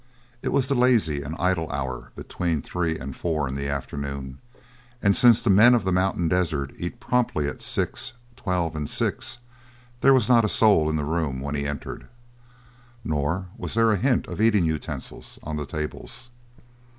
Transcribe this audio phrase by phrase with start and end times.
[0.41, 4.39] It was the lazy and idle hour between three and four in the afternoon,
[4.99, 9.37] and since the men of the mountain desert eat promptly at six, twelve, and six,
[9.99, 12.07] there was not a soul in the room when he entered.
[13.03, 16.31] Nor was there a hint of eating utensils on the tables.